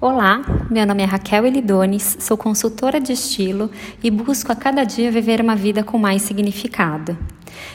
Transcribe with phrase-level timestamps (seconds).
[0.00, 3.68] Olá, meu nome é Raquel Elidones, sou consultora de estilo
[4.00, 7.18] e busco a cada dia viver uma vida com mais significado.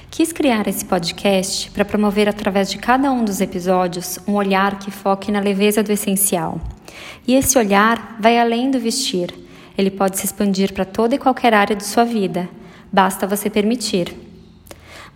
[0.10, 4.90] Quis criar esse podcast para promover através de cada um dos episódios um olhar que
[4.90, 6.62] foque na leveza do essencial.
[7.28, 9.36] E esse olhar vai além do vestir.
[9.78, 12.48] Ele pode se expandir para toda e qualquer área de sua vida.
[12.90, 14.16] Basta você permitir.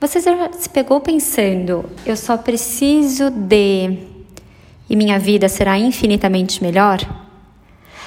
[0.02, 4.17] Você já se pegou pensando, eu só preciso de
[4.90, 7.00] e minha vida será infinitamente melhor?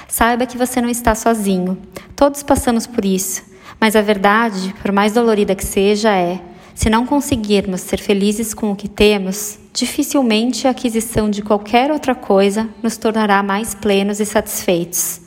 [0.07, 1.77] Saiba que você não está sozinho.
[2.15, 3.43] Todos passamos por isso.
[3.79, 6.39] Mas a verdade, por mais dolorida que seja, é:
[6.75, 12.13] se não conseguirmos ser felizes com o que temos, dificilmente a aquisição de qualquer outra
[12.13, 15.21] coisa nos tornará mais plenos e satisfeitos.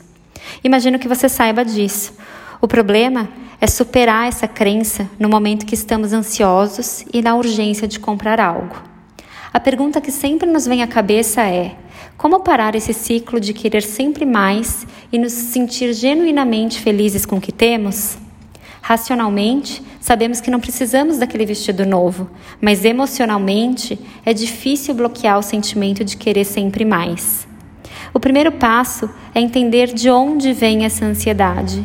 [0.63, 2.13] Imagino que você saiba disso.
[2.61, 3.27] O problema
[3.59, 8.94] é superar essa crença no momento que estamos ansiosos e na urgência de comprar algo.
[9.55, 11.77] A pergunta que sempre nos vem à cabeça é:
[12.17, 17.41] como parar esse ciclo de querer sempre mais e nos sentir genuinamente felizes com o
[17.41, 18.17] que temos?
[18.81, 26.03] Racionalmente, sabemos que não precisamos daquele vestido novo, mas emocionalmente é difícil bloquear o sentimento
[26.03, 27.47] de querer sempre mais.
[28.13, 31.81] O primeiro passo é entender de onde vem essa ansiedade.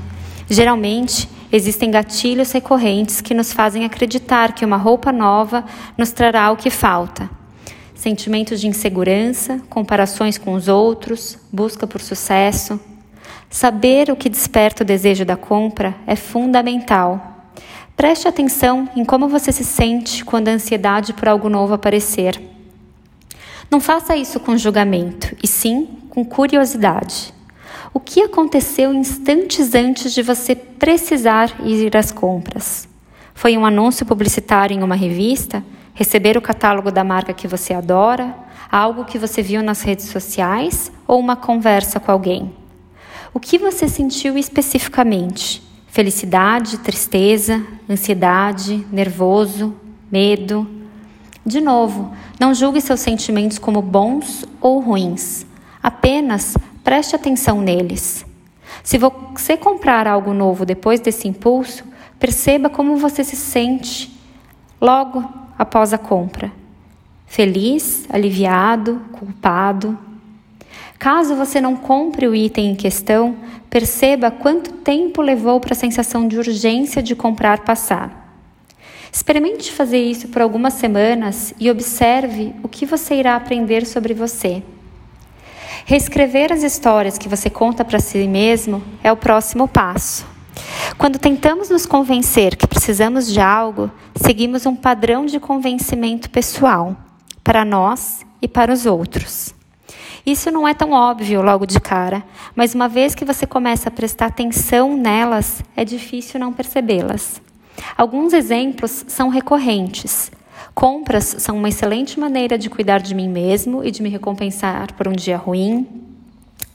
[0.48, 5.64] Geralmente, existem gatilhos recorrentes que nos fazem acreditar que uma roupa nova
[5.96, 7.38] nos trará o que falta
[8.00, 12.80] sentimentos de insegurança, comparações com os outros, busca por sucesso.
[13.50, 17.52] Saber o que desperta o desejo da compra é fundamental.
[17.94, 22.40] Preste atenção em como você se sente quando a ansiedade por algo novo aparecer.
[23.70, 27.34] Não faça isso com julgamento, e sim com curiosidade.
[27.92, 32.88] O que aconteceu instantes antes de você precisar ir às compras?
[33.34, 35.62] Foi um anúncio publicitário em uma revista?
[35.94, 38.34] Receber o catálogo da marca que você adora,
[38.70, 42.55] algo que você viu nas redes sociais ou uma conversa com alguém.
[43.34, 45.62] O que você sentiu especificamente?
[45.88, 49.74] Felicidade, tristeza, ansiedade, nervoso,
[50.11, 50.67] medo?
[51.45, 55.46] De novo, não julgue seus sentimentos como bons ou ruins.
[55.83, 58.24] Apenas preste atenção neles.
[58.83, 61.84] Se você comprar algo novo depois desse impulso,
[62.18, 64.20] perceba como você se sente.
[64.80, 65.23] Logo,
[65.58, 66.51] após a compra?
[67.27, 69.98] Feliz, aliviado, culpado?
[70.98, 73.36] Caso você não compre o item em questão,
[73.69, 78.20] perceba quanto tempo levou para a sensação de urgência de comprar passar.
[79.13, 84.63] Experimente fazer isso por algumas semanas e observe o que você irá aprender sobre você.
[85.85, 90.27] Reescrever as histórias que você conta para si mesmo é o próximo passo.
[90.98, 96.96] Quando tentamos nos convencer que precisamos de algo, seguimos um padrão de convencimento pessoal,
[97.42, 99.54] para nós e para os outros.
[100.24, 102.22] Isso não é tão óbvio logo de cara,
[102.54, 107.40] mas uma vez que você começa a prestar atenção nelas, é difícil não percebê-las.
[107.96, 110.30] Alguns exemplos são recorrentes.
[110.74, 115.08] Compras são uma excelente maneira de cuidar de mim mesmo e de me recompensar por
[115.08, 115.99] um dia ruim.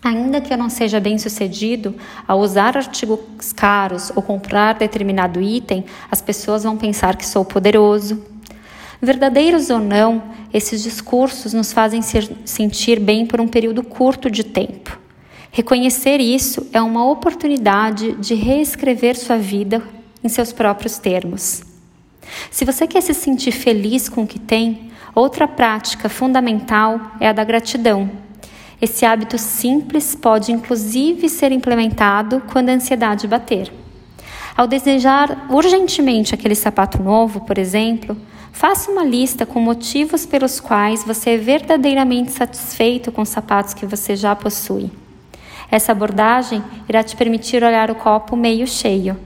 [0.05, 1.95] Ainda que eu não seja bem sucedido
[2.27, 8.23] ao usar artigos caros ou comprar determinado item, as pessoas vão pensar que sou poderoso.
[9.01, 10.21] Verdadeiros ou não,
[10.53, 14.95] esses discursos nos fazem ser, sentir bem por um período curto de tempo.
[15.49, 19.81] Reconhecer isso é uma oportunidade de reescrever sua vida
[20.23, 21.63] em seus próprios termos.
[22.51, 27.33] Se você quer se sentir feliz com o que tem, outra prática fundamental é a
[27.33, 28.24] da gratidão.
[28.81, 33.71] Esse hábito simples pode inclusive ser implementado quando a ansiedade bater.
[34.55, 38.15] Ao desejar urgentemente aquele sapato novo, por exemplo,
[38.51, 43.85] faça uma lista com motivos pelos quais você é verdadeiramente satisfeito com os sapatos que
[43.85, 44.89] você já possui.
[45.69, 49.17] Essa abordagem irá te permitir olhar o copo meio cheio.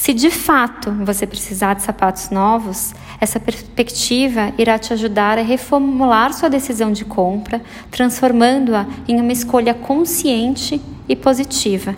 [0.00, 6.32] Se de fato você precisar de sapatos novos, essa perspectiva irá te ajudar a reformular
[6.32, 11.94] sua decisão de compra, transformando-a em uma escolha consciente e positiva.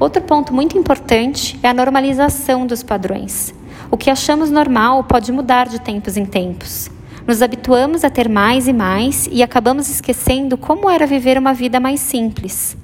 [0.00, 3.54] Outro ponto muito importante é a normalização dos padrões.
[3.92, 6.90] O que achamos normal pode mudar de tempos em tempos.
[7.24, 11.78] Nos habituamos a ter mais e mais e acabamos esquecendo como era viver uma vida
[11.78, 12.76] mais simples.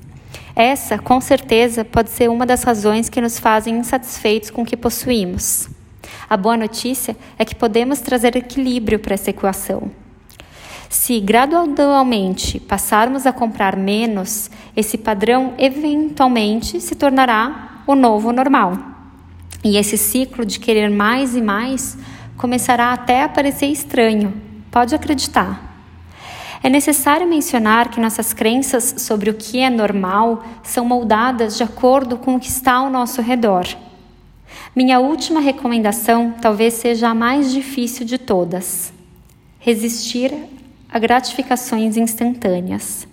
[0.57, 4.77] Essa, com certeza, pode ser uma das razões que nos fazem insatisfeitos com o que
[4.77, 5.69] possuímos.
[6.31, 9.91] A boa notícia é que podemos trazer equilíbrio para essa equação.
[10.89, 18.79] Se gradualmente passarmos a comprar menos, esse padrão eventualmente se tornará o novo normal.
[19.65, 21.99] E esse ciclo de querer mais e mais
[22.37, 24.33] começará até a parecer estranho.
[24.71, 25.64] Pode acreditar.
[26.65, 32.17] É necessário mencionar que nossas crenças sobre o que é normal são moldadas de acordo
[32.17, 33.67] com o que está ao nosso redor.
[34.75, 38.95] Minha última recomendação talvez seja a mais difícil de todas:
[39.59, 40.33] resistir
[40.91, 43.07] a gratificações instantâneas.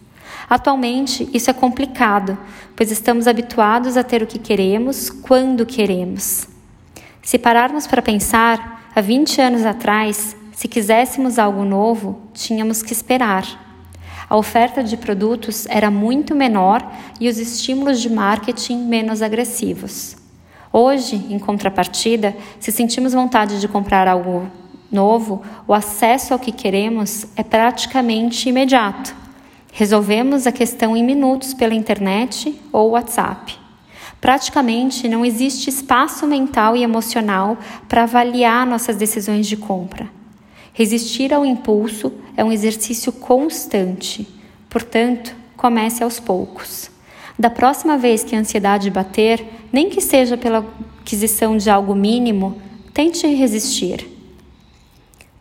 [0.50, 2.38] Atualmente, isso é complicado,
[2.74, 6.48] pois estamos habituados a ter o que queremos quando queremos.
[7.22, 13.46] Se pararmos para pensar, há 20 anos atrás, se quiséssemos algo novo, tínhamos que esperar.
[14.30, 16.82] A oferta de produtos era muito menor
[17.20, 20.16] e os estímulos de marketing menos agressivos.
[20.72, 24.48] Hoje, em contrapartida, se sentimos vontade de comprar algo
[24.90, 29.14] novo, o acesso ao que queremos é praticamente imediato.
[29.74, 33.58] Resolvemos a questão em minutos pela internet ou WhatsApp.
[34.22, 37.58] Praticamente não existe espaço mental e emocional
[37.90, 40.21] para avaliar nossas decisões de compra.
[40.74, 44.28] Resistir ao impulso é um exercício constante,
[44.70, 46.90] portanto, comece aos poucos.
[47.38, 50.66] Da próxima vez que a ansiedade bater, nem que seja pela
[51.02, 52.62] aquisição de algo mínimo,
[52.94, 54.08] tente resistir.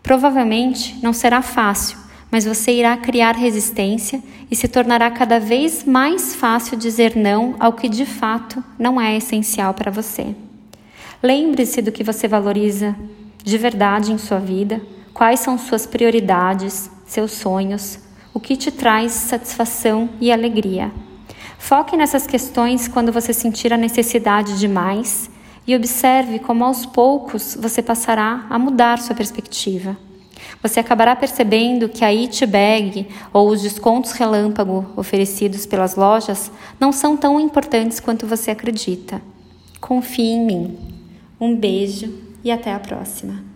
[0.02, 1.96] Provavelmente não será fácil,
[2.30, 7.72] mas você irá criar resistência e se tornará cada vez mais fácil dizer não ao
[7.72, 10.34] que de fato não é essencial para você.
[11.22, 12.96] Lembre-se do que você valoriza
[13.44, 14.80] de verdade em sua vida
[15.12, 17.98] Quais são suas prioridades, seus sonhos,
[18.32, 20.92] o que te traz satisfação e alegria?
[21.58, 25.28] Foque nessas questões quando você sentir a necessidade de mais
[25.66, 29.96] e observe como aos poucos você passará a mudar sua perspectiva.
[30.62, 36.92] Você acabará percebendo que a It Bag ou os descontos relâmpago oferecidos pelas lojas não
[36.92, 39.20] são tão importantes quanto você acredita.
[39.80, 40.78] Confie em mim.
[41.40, 43.49] Um beijo e até a próxima.